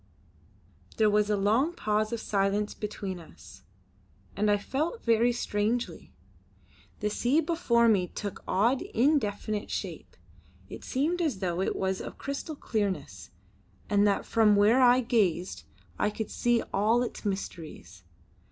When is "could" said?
16.09-16.31